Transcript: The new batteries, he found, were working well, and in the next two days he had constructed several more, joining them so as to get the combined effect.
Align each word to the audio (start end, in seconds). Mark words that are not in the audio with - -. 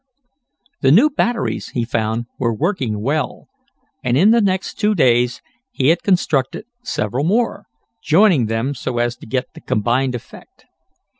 The 0.81 0.91
new 0.91 1.11
batteries, 1.11 1.67
he 1.67 1.85
found, 1.85 2.25
were 2.39 2.51
working 2.51 3.01
well, 3.03 3.49
and 4.03 4.17
in 4.17 4.31
the 4.31 4.41
next 4.41 4.79
two 4.79 4.95
days 4.95 5.43
he 5.69 5.89
had 5.89 6.01
constructed 6.01 6.65
several 6.81 7.23
more, 7.23 7.67
joining 8.01 8.47
them 8.47 8.73
so 8.73 8.97
as 8.97 9.15
to 9.17 9.27
get 9.27 9.53
the 9.53 9.61
combined 9.61 10.15
effect. 10.15 10.65